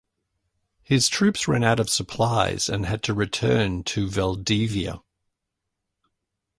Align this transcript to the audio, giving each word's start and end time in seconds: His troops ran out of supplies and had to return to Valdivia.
His 0.81 1.07
troops 1.09 1.47
ran 1.47 1.63
out 1.63 1.79
of 1.79 1.87
supplies 1.87 2.69
and 2.69 2.87
had 2.87 3.03
to 3.03 3.13
return 3.13 3.83
to 3.83 4.09
Valdivia. 4.09 5.03